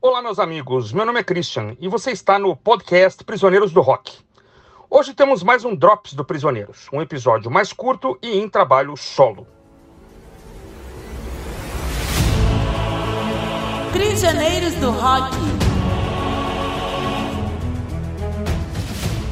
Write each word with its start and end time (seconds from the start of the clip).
Olá, 0.00 0.22
meus 0.22 0.38
amigos. 0.38 0.92
Meu 0.92 1.04
nome 1.04 1.18
é 1.18 1.24
Christian 1.24 1.76
e 1.80 1.88
você 1.88 2.12
está 2.12 2.38
no 2.38 2.54
podcast 2.54 3.24
Prisioneiros 3.24 3.72
do 3.72 3.80
Rock. 3.80 4.16
Hoje 4.88 5.12
temos 5.12 5.42
mais 5.42 5.64
um 5.64 5.74
Drops 5.74 6.14
do 6.14 6.24
Prisioneiros, 6.24 6.86
um 6.92 7.02
episódio 7.02 7.50
mais 7.50 7.72
curto 7.72 8.16
e 8.22 8.38
em 8.38 8.48
trabalho 8.48 8.96
solo. 8.96 9.44
Prisioneiros 13.90 14.72
do 14.74 14.92
Rock. 14.92 15.36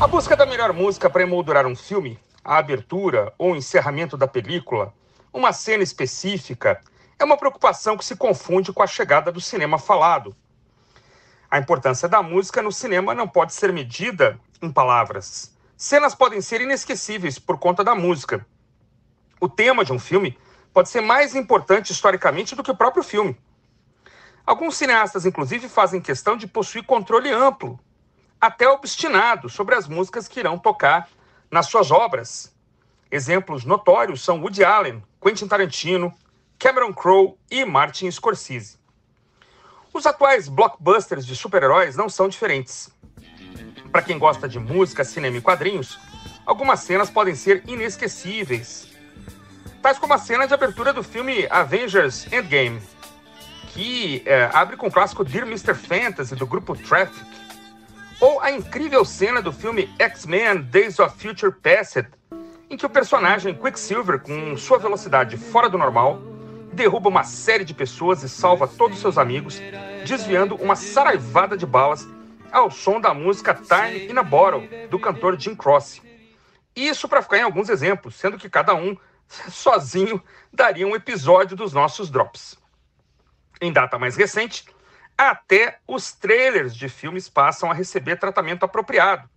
A 0.01 0.07
busca 0.09 0.35
da 0.37 0.45
melhor 0.45 0.73
música 0.73 1.09
para 1.09 1.23
emoldurar 1.23 1.65
um 1.65 1.77
filme, 1.77 2.19
a 2.45 2.59
abertura 2.59 3.33
ou 3.39 3.53
o 3.53 3.57
encerramento 3.57 4.17
da 4.17 4.27
película, 4.27 4.93
uma 5.33 5.53
cena 5.53 5.85
específica, 5.85 6.81
é 7.21 7.25
uma 7.25 7.37
preocupação 7.37 7.97
que 7.97 8.05
se 8.05 8.17
confunde 8.17 8.73
com 8.73 8.83
a 8.83 8.87
chegada 8.89 9.31
do 9.31 9.41
cinema 9.41 9.79
falado. 9.79 10.35
A 11.51 11.59
importância 11.59 12.09
da 12.09 12.23
música 12.23 12.61
no 12.61 12.73
cinema 12.73 13.15
não 13.15 13.29
pode 13.29 13.55
ser 13.55 13.73
medida 13.73 14.39
em 14.61 14.71
palavras. 14.71 15.57
Cenas 15.77 16.15
podem 16.15 16.41
ser 16.41 16.61
inesquecíveis 16.61 17.39
por 17.39 17.59
conta 17.59 17.85
da 17.85 17.95
música. 17.95 18.45
O 19.41 19.49
tema 19.49 19.85
de 19.85 19.93
um 19.93 19.99
filme 19.99 20.37
pode 20.73 20.89
ser 20.89 21.01
mais 21.01 21.35
importante 21.35 21.93
historicamente 21.93 22.57
do 22.57 22.63
que 22.63 22.71
o 22.71 22.77
próprio 22.77 23.03
filme. 23.03 23.39
Alguns 24.45 24.77
cineastas, 24.77 25.27
inclusive, 25.27 25.69
fazem 25.69 26.01
questão 26.01 26.37
de 26.37 26.47
possuir 26.47 26.85
controle 26.85 27.31
amplo, 27.31 27.79
até 28.41 28.69
obstinado, 28.69 29.49
sobre 29.49 29.75
as 29.75 29.89
músicas 29.89 30.29
que 30.29 30.41
irão 30.41 30.59
tocar 30.59 31.09
nas 31.51 31.67
suas 31.67 31.91
obras. 31.91 32.55
Exemplos 33.11 33.65
notórios 33.65 34.23
são 34.23 34.41
Woody 34.41 34.65
Allen, 34.65 35.03
Quentin 35.21 35.47
Tarantino, 35.47 36.13
Cameron 36.59 36.93
Crowe 36.93 37.37
e 37.51 37.65
Martin 37.65 38.11
Scorsese. 38.11 38.79
Os 39.97 40.05
atuais 40.05 40.47
blockbusters 40.47 41.25
de 41.25 41.35
super-heróis 41.35 41.97
não 41.97 42.07
são 42.07 42.29
diferentes. 42.29 42.91
Para 43.91 44.03
quem 44.03 44.19
gosta 44.19 44.47
de 44.47 44.59
música, 44.59 45.03
cinema 45.03 45.39
e 45.39 45.41
quadrinhos, 45.41 45.99
algumas 46.45 46.81
cenas 46.81 47.09
podem 47.09 47.35
ser 47.35 47.63
inesquecíveis. 47.67 48.89
Tais 49.81 49.99
como 49.99 50.13
a 50.13 50.19
cena 50.19 50.47
de 50.47 50.53
abertura 50.53 50.93
do 50.93 51.03
filme 51.03 51.47
Avengers 51.49 52.31
Endgame, 52.31 52.79
que 53.69 54.23
é, 54.27 54.51
abre 54.53 54.77
com 54.77 54.89
o 54.89 54.93
clássico 54.93 55.25
Dear 55.25 55.47
Mr. 55.47 55.73
Fantasy 55.73 56.35
do 56.35 56.47
grupo 56.47 56.77
Traffic, 56.77 57.27
ou 58.21 58.39
a 58.43 58.51
incrível 58.51 59.03
cena 59.03 59.41
do 59.41 59.51
filme 59.51 59.89
X-Men 59.99 60.61
Days 60.61 60.99
of 60.99 61.17
Future 61.17 61.53
Past, 61.53 62.05
em 62.69 62.77
que 62.77 62.85
o 62.85 62.91
personagem 62.91 63.55
Quicksilver, 63.55 64.21
com 64.21 64.59
sua 64.59 64.79
velocidade 64.79 65.39
fora 65.39 65.71
do 65.71 65.79
normal, 65.79 66.21
derruba 66.77 67.09
uma 67.09 67.25
série 67.25 67.65
de 67.65 67.73
pessoas 67.73 68.23
e 68.23 68.29
salva 68.29 68.69
todos 68.69 68.99
seus 68.99 69.17
amigos, 69.17 69.59
desviando 70.07 70.55
uma 70.55 70.77
saraivada 70.77 71.57
de 71.57 71.67
balas 71.67 72.07
ao 72.53 72.71
som 72.71 73.01
da 73.01 73.13
música 73.13 73.53
Time 73.55 74.07
in 74.07 74.17
a 74.17 74.23
Bottle, 74.23 74.69
do 74.89 74.99
cantor 74.99 75.39
Jim 75.39 75.55
Croce. 75.55 76.01
Isso 76.75 77.09
para 77.09 77.23
ficar 77.23 77.39
em 77.39 77.43
alguns 77.43 77.69
exemplos, 77.69 78.15
sendo 78.15 78.39
que 78.39 78.49
cada 78.49 78.75
um, 78.75 78.97
sozinho, 79.51 80.23
daria 80.53 80.87
um 80.87 80.95
episódio 80.95 81.57
dos 81.57 81.73
nossos 81.73 82.09
drops. 82.09 82.57
Em 83.61 83.73
data 83.73 83.99
mais 83.99 84.17
recente, 84.17 84.65
até 85.19 85.79
os 85.87 86.13
trailers 86.13 86.75
de 86.75 86.89
filmes 86.89 87.29
passam 87.29 87.71
a 87.71 87.75
receber 87.75 88.17
tratamento 88.17 88.65
apropriado. 88.65 89.29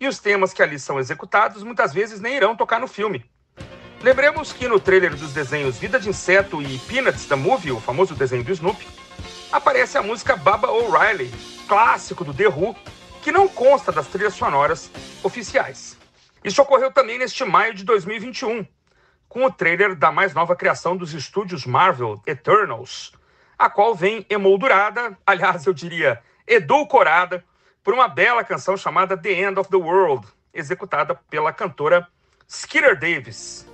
E 0.00 0.06
os 0.06 0.18
temas 0.20 0.52
que 0.52 0.62
ali 0.62 0.78
são 0.78 0.98
executados 0.98 1.62
muitas 1.62 1.92
vezes 1.92 2.20
nem 2.20 2.36
irão 2.36 2.56
tocar 2.56 2.80
no 2.80 2.86
filme. 2.86 3.28
Lembremos 4.00 4.52
que 4.52 4.68
no 4.68 4.78
trailer 4.78 5.16
dos 5.16 5.32
desenhos 5.32 5.76
Vida 5.76 5.98
de 5.98 6.08
Inseto 6.08 6.62
e 6.62 6.78
Peanuts 6.78 7.26
the 7.26 7.34
Movie, 7.34 7.72
o 7.72 7.80
famoso 7.80 8.14
desenho 8.14 8.44
do 8.44 8.52
Snoopy, 8.52 8.86
aparece 9.50 9.96
a 9.96 10.02
música 10.02 10.36
Baba 10.36 10.70
O'Reilly, 10.70 11.32
clássico 11.66 12.24
do 12.24 12.34
The 12.34 12.48
Who, 12.48 12.76
que 13.22 13.32
não 13.32 13.48
consta 13.48 13.90
das 13.90 14.06
trilhas 14.06 14.34
sonoras 14.34 14.90
oficiais. 15.22 15.96
Isso 16.44 16.62
ocorreu 16.62 16.92
também 16.92 17.18
neste 17.18 17.44
maio 17.44 17.74
de 17.74 17.84
2021, 17.84 18.66
com 19.28 19.44
o 19.44 19.50
trailer 19.50 19.94
da 19.94 20.10
mais 20.10 20.32
nova 20.32 20.56
criação 20.56 20.96
dos 20.96 21.12
estúdios 21.12 21.66
Marvel, 21.66 22.22
Eternals, 22.26 23.12
a 23.58 23.68
qual 23.68 23.94
vem 23.94 24.24
emoldurada, 24.30 25.18
aliás, 25.26 25.66
eu 25.66 25.72
diria, 25.72 26.22
edulcorada, 26.46 27.44
por 27.82 27.94
uma 27.94 28.08
bela 28.08 28.44
canção 28.44 28.76
chamada 28.76 29.16
The 29.16 29.32
End 29.32 29.58
of 29.58 29.70
the 29.70 29.76
World, 29.76 30.26
executada 30.52 31.14
pela 31.14 31.52
cantora 31.52 32.06
Skeeter 32.48 32.98
Davis. 32.98 33.67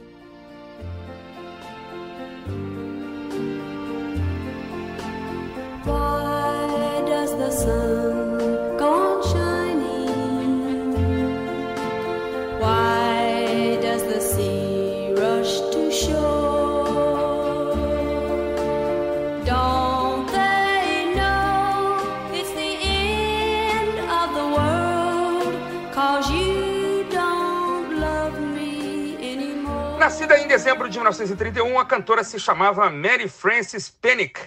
Nascida 30.05 30.39
em 30.39 30.47
dezembro 30.47 30.87
de 30.87 30.99
1931, 30.99 31.79
a 31.79 31.85
cantora 31.87 32.23
se 32.23 32.39
chamava 32.39 32.91
Mary 32.91 33.27
Frances 33.27 33.89
Pennick 33.89 34.39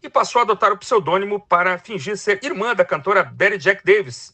e 0.00 0.08
passou 0.08 0.38
a 0.38 0.42
adotar 0.42 0.70
o 0.70 0.78
pseudônimo 0.78 1.40
para 1.48 1.76
fingir 1.78 2.16
ser 2.16 2.38
irmã 2.44 2.76
da 2.76 2.84
cantora 2.84 3.24
Betty 3.24 3.58
Jack 3.58 3.84
Davis, 3.84 4.32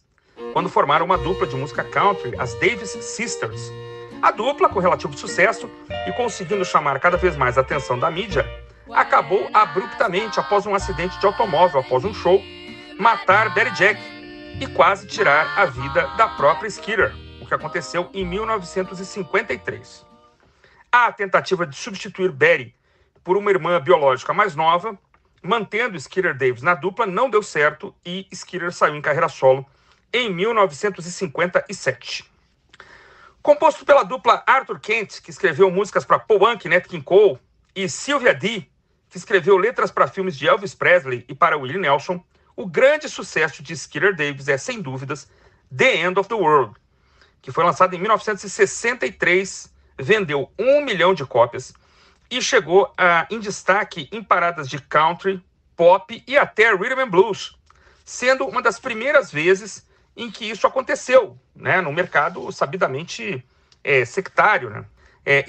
quando 0.53 0.69
formaram 0.69 1.06
uma 1.06 1.16
dupla 1.16 1.47
de 1.47 1.56
música 1.56 1.82
country, 1.82 2.38
as 2.38 2.53
Davis 2.56 2.91
Sisters. 2.91 3.72
A 4.20 4.31
dupla, 4.31 4.69
com 4.69 4.81
relativo 4.81 5.16
sucesso 5.16 5.66
e 6.06 6.12
conseguindo 6.12 6.62
chamar 6.62 7.00
cada 7.00 7.16
vez 7.16 7.38
mais 7.38 7.56
a 7.56 7.62
atenção 7.62 7.99
da 7.99 8.10
mídia, 8.10 8.47
acabou 8.93 9.49
abruptamente 9.54 10.38
após 10.38 10.66
um 10.66 10.75
acidente 10.75 11.19
de 11.19 11.25
automóvel, 11.25 11.81
após 11.81 12.04
um 12.04 12.12
show, 12.12 12.38
matar 12.99 13.54
Betty 13.54 13.75
Jack 13.78 14.00
e 14.60 14.66
quase 14.66 15.06
tirar 15.06 15.59
a 15.59 15.65
vida 15.65 16.06
da 16.19 16.28
própria 16.28 16.69
Skeeter, 16.69 17.15
o 17.41 17.47
que 17.47 17.54
aconteceu 17.54 18.10
em 18.12 18.26
1953. 18.26 20.09
A 20.92 21.12
tentativa 21.12 21.64
de 21.64 21.76
substituir 21.76 22.32
Betty 22.32 22.74
por 23.22 23.36
uma 23.36 23.50
irmã 23.50 23.80
biológica 23.80 24.34
mais 24.34 24.56
nova, 24.56 24.98
mantendo 25.40 25.98
Skeeter 25.98 26.36
Davis 26.36 26.62
na 26.62 26.74
dupla, 26.74 27.06
não 27.06 27.30
deu 27.30 27.44
certo 27.44 27.94
e 28.04 28.26
Skeeter 28.34 28.72
saiu 28.72 28.96
em 28.96 29.00
carreira 29.00 29.28
solo 29.28 29.64
em 30.12 30.34
1957. 30.34 32.28
Composto 33.40 33.84
pela 33.86 34.02
dupla 34.02 34.42
Arthur 34.44 34.80
Kent, 34.80 35.20
que 35.22 35.30
escreveu 35.30 35.70
músicas 35.70 36.04
para 36.04 36.18
Paul 36.18 36.44
Anka 36.44 36.66
e 36.66 36.70
Nat 36.70 36.88
King 36.88 37.04
Cole, 37.04 37.38
e 37.74 37.88
Sylvia 37.88 38.34
Dee, 38.34 38.68
que 39.08 39.16
escreveu 39.16 39.56
letras 39.56 39.92
para 39.92 40.08
filmes 40.08 40.36
de 40.36 40.48
Elvis 40.48 40.74
Presley 40.74 41.24
e 41.28 41.34
para 41.36 41.56
Willie 41.56 41.78
Nelson, 41.78 42.20
o 42.56 42.66
grande 42.66 43.08
sucesso 43.08 43.62
de 43.62 43.76
Skeeter 43.76 44.14
Davis 44.14 44.48
é, 44.48 44.58
sem 44.58 44.82
dúvidas, 44.82 45.30
The 45.74 45.98
End 45.98 46.18
of 46.18 46.28
the 46.28 46.34
World, 46.34 46.74
que 47.40 47.52
foi 47.52 47.62
lançado 47.62 47.94
em 47.94 47.98
1963, 48.00 49.72
vendeu 50.00 50.50
um 50.59 50.83
milhão 50.83 51.15
de 51.15 51.25
cópias 51.25 51.72
e 52.31 52.41
chegou 52.41 52.93
a, 52.97 53.27
em 53.31 53.38
destaque 53.38 54.09
em 54.12 54.22
paradas 54.22 54.69
de 54.69 54.81
country, 54.81 55.43
pop 55.77 56.22
e 56.27 56.38
até 56.38 56.75
rhythm 56.75 57.00
and 57.00 57.09
blues, 57.09 57.56
sendo 58.05 58.47
uma 58.47 58.62
das 58.62 58.78
primeiras 58.78 59.31
vezes 59.31 59.87
em 60.16 60.31
que 60.31 60.44
isso 60.44 60.66
aconteceu, 60.66 61.38
né, 61.55 61.81
no 61.81 61.93
mercado 61.93 62.50
sabidamente 62.53 63.44
é, 63.83 64.05
sectário. 64.05 64.71
Né? 64.71 64.84
É, 65.25 65.44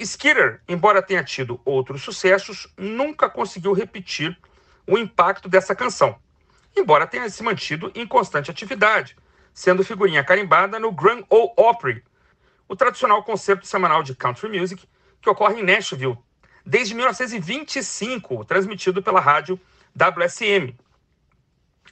embora 0.68 1.02
tenha 1.02 1.22
tido 1.22 1.60
outros 1.64 2.02
sucessos, 2.02 2.68
nunca 2.76 3.28
conseguiu 3.28 3.72
repetir 3.72 4.36
o 4.86 4.98
impacto 4.98 5.48
dessa 5.48 5.74
canção, 5.74 6.16
embora 6.76 7.06
tenha 7.06 7.28
se 7.28 7.42
mantido 7.42 7.92
em 7.94 8.06
constante 8.06 8.50
atividade, 8.50 9.16
sendo 9.54 9.84
figurinha 9.84 10.24
carimbada 10.24 10.78
no 10.78 10.90
Grand 10.90 11.22
Ole 11.28 11.52
Opry, 11.56 12.02
o 12.72 12.76
tradicional 12.76 13.22
concerto 13.22 13.66
semanal 13.66 14.02
de 14.02 14.14
country 14.14 14.48
music 14.48 14.88
que 15.20 15.28
ocorre 15.28 15.60
em 15.60 15.62
Nashville 15.62 16.16
desde 16.64 16.94
1925, 16.94 18.46
transmitido 18.46 19.02
pela 19.02 19.20
rádio 19.20 19.60
WSM. 19.94 20.74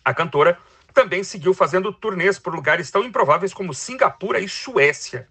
A 0.03 0.15
cantora 0.15 0.59
também 0.95 1.23
seguiu 1.23 1.53
fazendo 1.53 1.93
turnês 1.93 2.39
por 2.39 2.55
lugares 2.55 2.91
tão 2.91 3.05
improváveis 3.05 3.53
como 3.53 3.75
Singapura 3.75 4.41
e 4.41 4.49
Suécia. 4.49 5.29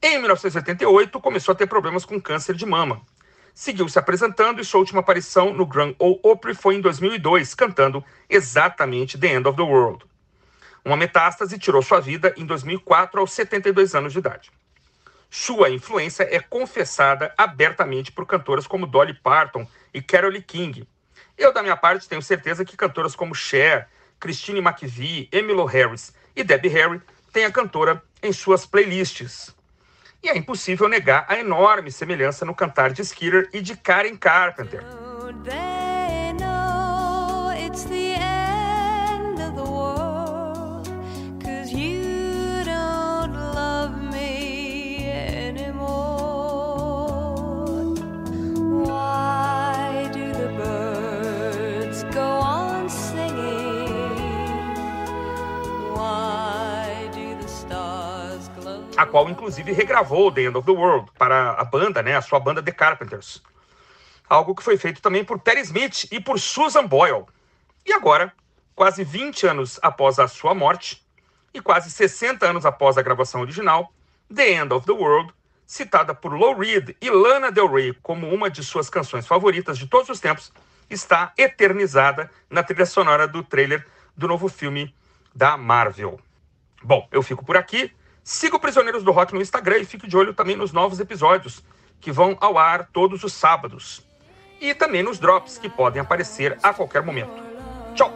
Em 0.00 0.20
1988, 0.20 1.18
começou 1.18 1.54
a 1.54 1.56
ter 1.56 1.66
problemas 1.66 2.04
com 2.04 2.20
câncer 2.20 2.54
de 2.54 2.64
mama. 2.64 3.02
Seguiu 3.52 3.88
se 3.88 3.98
apresentando 3.98 4.60
e 4.60 4.64
sua 4.64 4.78
última 4.78 5.00
aparição 5.00 5.52
no 5.52 5.66
Grand 5.66 5.96
Ole 5.98 6.20
Opry 6.22 6.54
foi 6.54 6.76
em 6.76 6.80
2002, 6.80 7.52
cantando 7.52 8.04
exatamente 8.30 9.18
The 9.18 9.26
End 9.26 9.48
of 9.48 9.56
the 9.56 9.62
World. 9.64 10.04
Uma 10.84 10.96
metástase 10.96 11.58
tirou 11.58 11.82
sua 11.82 11.98
vida 11.98 12.32
em 12.36 12.46
2004 12.46 13.18
aos 13.18 13.32
72 13.32 13.96
anos 13.96 14.12
de 14.12 14.20
idade. 14.20 14.52
Sua 15.30 15.68
influência 15.68 16.26
é 16.34 16.40
confessada 16.40 17.34
abertamente 17.36 18.10
por 18.10 18.26
cantoras 18.26 18.66
como 18.66 18.86
Dolly 18.86 19.14
Parton 19.14 19.66
e 19.92 20.00
Carole 20.00 20.42
King. 20.42 20.88
Eu, 21.36 21.52
da 21.52 21.62
minha 21.62 21.76
parte, 21.76 22.08
tenho 22.08 22.22
certeza 22.22 22.64
que 22.64 22.76
cantoras 22.76 23.14
como 23.14 23.34
Cher, 23.34 23.88
Christine 24.18 24.60
McVie, 24.60 25.28
Emily 25.30 25.66
Harris 25.66 26.14
e 26.34 26.42
Debbie 26.42 26.68
Harry 26.68 27.00
têm 27.32 27.44
a 27.44 27.52
cantora 27.52 28.02
em 28.22 28.32
suas 28.32 28.66
playlists. 28.66 29.54
E 30.22 30.28
é 30.28 30.36
impossível 30.36 30.88
negar 30.88 31.24
a 31.28 31.38
enorme 31.38 31.92
semelhança 31.92 32.44
no 32.44 32.54
cantar 32.54 32.90
de 32.90 33.04
Skeeter 33.04 33.48
e 33.52 33.60
de 33.60 33.76
Karen 33.76 34.16
Carpenter. 34.16 34.82
A 58.98 59.06
qual 59.06 59.30
inclusive 59.30 59.70
regravou 59.70 60.32
The 60.32 60.42
End 60.42 60.58
of 60.58 60.66
the 60.66 60.72
World 60.76 61.12
para 61.16 61.52
a 61.52 61.64
banda, 61.64 62.02
né, 62.02 62.16
a 62.16 62.20
sua 62.20 62.40
banda 62.40 62.60
The 62.60 62.72
Carpenters. 62.72 63.40
Algo 64.28 64.56
que 64.56 64.62
foi 64.62 64.76
feito 64.76 65.00
também 65.00 65.24
por 65.24 65.38
Terry 65.38 65.60
Smith 65.60 66.08
e 66.10 66.18
por 66.18 66.40
Susan 66.40 66.84
Boyle. 66.84 67.24
E 67.86 67.92
agora, 67.92 68.32
quase 68.74 69.04
20 69.04 69.46
anos 69.46 69.78
após 69.82 70.18
a 70.18 70.26
sua 70.26 70.52
morte 70.52 71.00
e 71.54 71.60
quase 71.60 71.92
60 71.92 72.44
anos 72.44 72.66
após 72.66 72.98
a 72.98 73.02
gravação 73.02 73.40
original, 73.40 73.92
The 74.34 74.54
End 74.54 74.74
of 74.74 74.84
the 74.84 74.92
World, 74.92 75.32
citada 75.64 76.12
por 76.12 76.32
Lou 76.32 76.58
Reed 76.58 76.96
e 77.00 77.08
Lana 77.08 77.52
Del 77.52 77.72
Rey 77.72 77.96
como 78.02 78.28
uma 78.28 78.50
de 78.50 78.64
suas 78.64 78.90
canções 78.90 79.28
favoritas 79.28 79.78
de 79.78 79.86
todos 79.86 80.08
os 80.08 80.18
tempos, 80.18 80.52
está 80.90 81.32
eternizada 81.38 82.28
na 82.50 82.64
trilha 82.64 82.84
sonora 82.84 83.28
do 83.28 83.44
trailer 83.44 83.86
do 84.16 84.26
novo 84.26 84.48
filme 84.48 84.92
da 85.32 85.56
Marvel. 85.56 86.18
Bom, 86.82 87.06
eu 87.12 87.22
fico 87.22 87.44
por 87.44 87.56
aqui. 87.56 87.92
Siga 88.28 88.56
o 88.56 88.60
Prisioneiros 88.60 89.02
do 89.02 89.10
Rock 89.10 89.32
no 89.32 89.40
Instagram 89.40 89.78
e 89.78 89.84
fique 89.86 90.06
de 90.06 90.14
olho 90.14 90.34
também 90.34 90.54
nos 90.54 90.70
novos 90.70 91.00
episódios 91.00 91.64
que 91.98 92.12
vão 92.12 92.36
ao 92.42 92.58
ar 92.58 92.86
todos 92.92 93.24
os 93.24 93.32
sábados. 93.32 94.06
E 94.60 94.74
também 94.74 95.02
nos 95.02 95.18
drops 95.18 95.56
que 95.56 95.66
podem 95.66 96.02
aparecer 96.02 96.58
a 96.62 96.74
qualquer 96.74 97.02
momento. 97.02 97.32
Tchau! 97.94 98.12